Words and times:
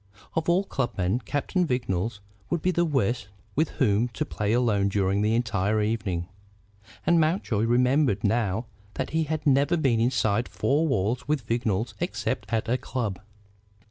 Of 0.33 0.49
all 0.49 0.63
club 0.63 0.97
men, 0.97 1.19
Captain 1.25 1.63
Vignolles 1.63 2.21
would 2.49 2.63
be 2.63 2.71
the 2.71 2.85
worst 2.85 3.27
with 3.55 3.69
whom 3.77 4.07
to 4.07 4.25
play 4.25 4.51
alone 4.51 4.89
during 4.89 5.21
the 5.21 5.35
entire 5.35 5.79
evening. 5.79 6.27
And 7.05 7.19
Mountjoy 7.19 7.65
remembered 7.65 8.23
now 8.23 8.65
that 8.95 9.11
he 9.11 9.25
had 9.25 9.45
never 9.45 9.77
been 9.77 9.99
inside 9.99 10.47
four 10.49 10.87
walls 10.87 11.27
with 11.27 11.45
Vignolles 11.45 11.93
except 11.99 12.51
at 12.51 12.67
a 12.67 12.79
club. 12.79 13.19